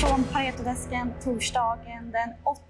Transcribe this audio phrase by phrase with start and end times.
[0.00, 2.60] från Paretodesken torsdagen den 8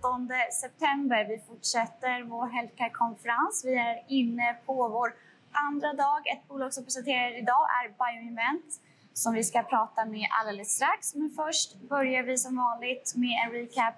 [0.60, 1.24] september.
[1.28, 3.64] Vi fortsätter vår Healthcare-konferens.
[3.64, 5.14] Vi är inne på vår
[5.52, 6.26] andra dag.
[6.32, 8.80] Ett bolag som presenterar idag är Bioinvent
[9.12, 11.14] som vi ska prata med alldeles strax.
[11.14, 13.94] Men först börjar vi som vanligt med en recap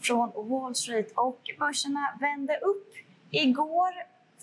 [0.00, 1.12] från Wall Street.
[1.16, 2.94] Och börserna vände upp
[3.30, 3.92] igår.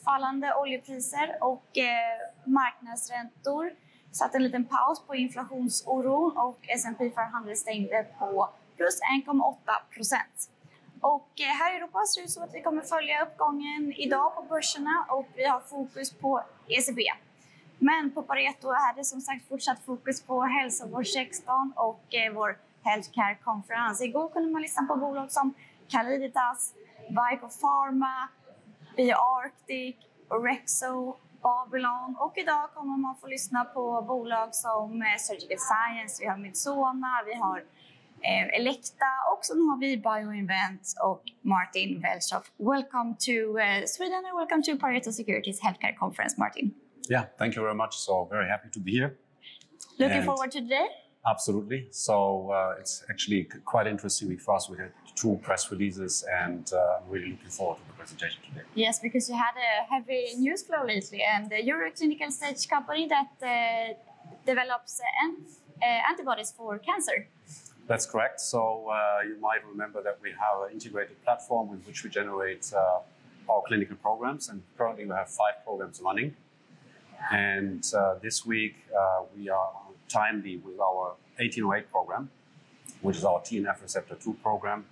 [0.05, 3.71] Fallande oljepriser och eh, marknadsräntor
[4.11, 9.55] satte en liten paus på inflationsoron och S&P 500 stängde på plus 1,8
[9.93, 10.49] procent.
[11.01, 14.35] Och eh, här i Europa ser det ut som att vi kommer följa uppgången idag
[14.35, 17.01] på börserna och vi har fokus på ECB.
[17.77, 22.57] Men på Pareto är det som sagt fortsatt fokus på hälsovård 16 och eh, vår
[22.83, 24.01] Healthcare-konferens.
[24.01, 25.53] Igår kunde man lyssna på bolag som
[25.87, 26.73] Caliditas,
[27.07, 28.27] Vico Pharma,
[28.95, 29.95] BioArctic,
[30.29, 36.27] Orexo, Babylon och idag kommer man få lyssna på bolag som eh, Surgical Science, vi
[36.27, 37.57] har Midsona, vi har
[38.21, 42.51] eh, Elekta och så har vi Bioinvent och Martin Welschoff.
[42.57, 46.73] Welcome to uh, Sweden and welcome to Pareto Securities Healthcare Conference, Martin.
[47.09, 47.93] Yeah, thank you very much.
[47.93, 49.11] So very happy to be here.
[49.97, 50.87] Looking And- forward to today?
[51.25, 51.87] Absolutely.
[51.91, 52.15] So
[52.51, 54.69] uh, it's actually quite interesting week for us.
[54.69, 58.65] We had two press releases, and uh, I'm really looking forward to the presentation today.
[58.73, 62.67] Yes, because you had a heavy news flow lately, and uh, you're a clinical stage
[62.69, 63.93] company that uh,
[64.45, 65.45] develops an-
[66.09, 67.27] antibodies for cancer.
[67.87, 68.39] That's correct.
[68.39, 72.71] So uh, you might remember that we have an integrated platform with which we generate
[72.71, 76.35] uh, our clinical programs, and currently we have five programs running.
[77.31, 79.71] And uh, this week uh, we are
[80.07, 82.29] timely with our 1808 program,
[83.01, 84.85] which is our TNF receptor 2 program.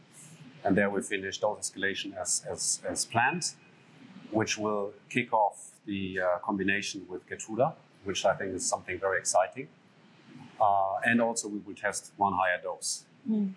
[0.63, 3.53] And there we finished dose escalation as, as, as planned,
[4.31, 9.19] which will kick off the uh, combination with Keytruda, which I think is something very
[9.19, 9.67] exciting.
[10.59, 13.05] Uh, and also we will test one higher dose,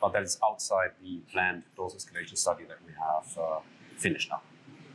[0.00, 3.60] but that is outside the planned dose escalation study that we have uh,
[3.96, 4.42] finished now.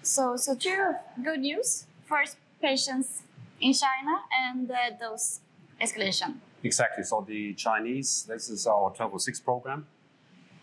[0.04, 1.86] So, so two good news.
[2.06, 3.24] First, patients
[3.60, 5.40] in China and uh, dose
[5.82, 6.36] escalation.
[6.64, 7.04] Exactly.
[7.04, 9.88] So the Chinese, this is our 1206 program,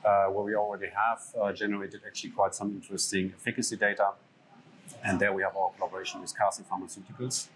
[0.04, 4.12] uh, where we already have uh, generated actually quite some interesting efficacy data.
[5.04, 7.48] And there we have our collaboration with Carson Pharmaceuticals.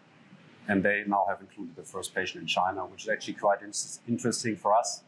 [0.68, 3.72] And they now have included the first patient in China, which is actually quite in-
[4.08, 5.02] interesting for us,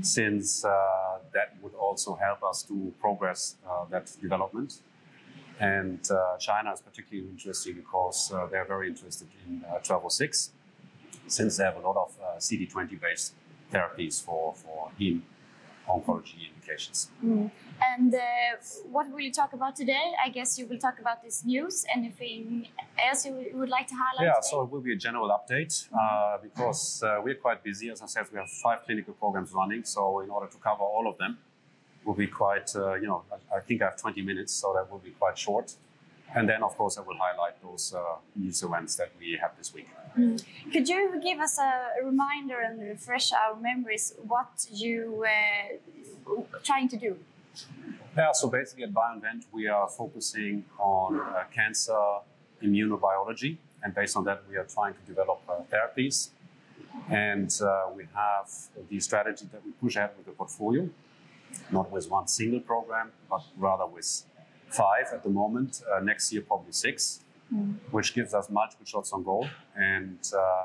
[0.00, 4.80] since uh, that would also help us to progress uh, that development.
[5.60, 10.50] And uh, China is particularly interesting because uh, they're very interested in uh, 1206
[11.26, 13.34] since they have a lot of uh, CD20 based
[13.72, 15.20] therapies for, for heme
[15.88, 17.10] oncology indications.
[17.22, 18.18] And uh,
[18.90, 20.12] what will you talk about today?
[20.24, 21.84] I guess you will talk about this news.
[21.94, 22.68] Anything
[22.98, 24.26] else you would like to highlight?
[24.26, 24.48] Yeah, today?
[24.50, 27.90] so it will be a general update uh, because uh, we're quite busy.
[27.90, 29.84] As I said, we have five clinical programs running.
[29.84, 31.38] So, in order to cover all of them,
[32.04, 34.90] will be quite, uh, you know, I, I think I have 20 minutes, so that
[34.90, 35.74] will be quite short.
[36.34, 39.72] And then, of course, I will highlight those uh, news events that we have this
[39.72, 39.88] week.
[40.72, 46.96] Could you give us a reminder and refresh our memories what you were trying to
[46.96, 47.16] do?
[48.16, 52.00] Yeah, so basically at BioInvent, we are focusing on uh, cancer
[52.62, 56.30] immunobiology, and based on that, we are trying to develop uh, therapies.
[57.10, 58.48] And uh, we have
[58.88, 60.88] the strategy that we push ahead with the portfolio,
[61.70, 64.22] not with one single program, but rather with
[64.82, 65.70] five at the moment.
[65.90, 67.20] Uh, next year, probably six,
[67.96, 69.46] which gives us multiple shots on goal.
[69.76, 70.64] And uh,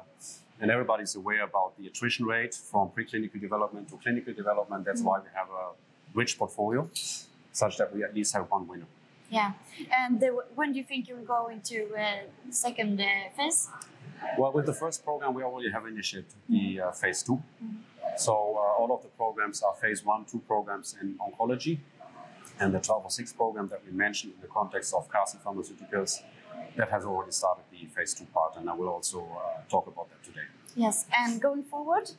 [0.62, 4.82] and everybody's aware about the attrition rate from preclinical development to clinical development.
[4.88, 5.66] That's why we have a
[6.14, 6.82] rich portfolio,
[7.52, 8.90] such that we at least have one winner.
[9.30, 9.52] Yeah.
[10.04, 12.02] And uh, when do you think you'll go into uh,
[12.50, 13.06] second uh,
[13.38, 13.70] phase?
[14.38, 17.40] Well, with the first program, we already have initiated the uh, phase two.
[18.18, 21.76] So uh, all of the programs are phase one, two programs in oncology,
[22.60, 26.22] and the 1206 program that we mentioned in the context of Carson Pharmaceuticals
[26.76, 30.10] that has already started the phase two part, and I will also uh, talk about
[30.10, 30.48] that today.
[30.76, 31.06] Yes.
[31.18, 32.12] And going forward,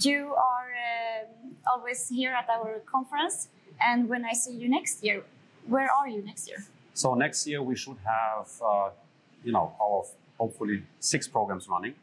[0.00, 3.48] you are um always here at our conference.
[3.80, 5.22] And when I see you next year,
[5.66, 6.60] where are you next year?
[6.94, 8.90] So next year we should have, uh,
[9.44, 10.04] you know, our
[10.38, 11.94] hopefully six programs running.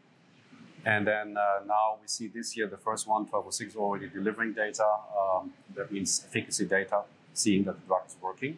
[0.86, 4.88] And then uh, now we see this year the first one, 1206, already delivering data.
[5.20, 7.04] Um, that means efficacy data,
[7.34, 8.58] seeing that the drug is working.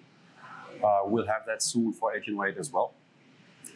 [0.83, 2.93] Uh, we'll have that soon for 1808 as well,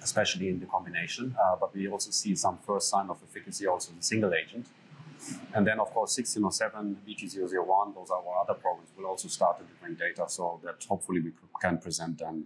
[0.02, 1.36] especially in the combination.
[1.42, 4.66] Uh, but we also see some first sign of efficacy also in single agent.
[5.54, 9.64] And then, of course, 1607, BT001, those are our other programs, will also start to
[9.82, 12.46] bring data so that hopefully we can present them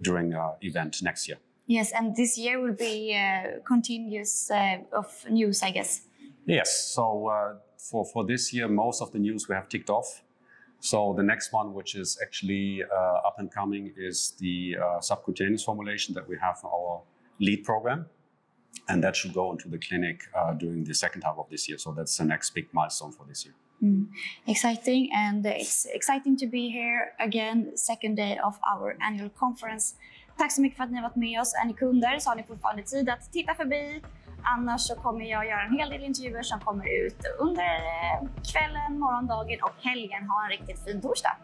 [0.00, 1.38] during uh, event next year.
[1.66, 6.02] Yes, and this year will be uh, continuous uh, of news, I guess.
[6.46, 10.22] Yes, so uh, for, for this year, most of the news we have ticked off.
[10.80, 15.64] So the next one, which is actually uh, up and coming, is the uh, subcutaneous
[15.64, 17.02] formulation that we have for our
[17.40, 18.06] lead program.
[18.88, 21.78] And that should go into the clinic uh, during the second half of this year.
[21.78, 23.54] So that's the next big milestone for this year.
[23.82, 24.08] Mm.
[24.46, 29.94] Exciting, and it's exciting to be here again, second day of our annual conference.
[30.38, 31.54] Tack så mycket för att ni varit med oss.
[31.54, 34.00] Är ni kunder så har ni fortfarande tid att titta förbi.
[34.42, 38.98] Annars så kommer jag göra en hel del intervjuer som kommer ut under eh, kvällen,
[38.98, 40.28] morgondagen och helgen.
[40.28, 41.36] Ha en riktigt fin torsdag!